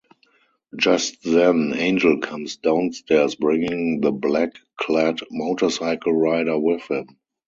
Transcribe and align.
Just 0.75 1.21
then, 1.21 1.73
Angel 1.75 2.17
comes 2.19 2.57
downstairs, 2.57 3.35
bringing 3.35 4.01
the 4.01 4.11
black-clad 4.11 5.19
motorcycle 5.29 6.13
rider 6.15 6.57
with 6.57 6.81
him. 6.89 7.19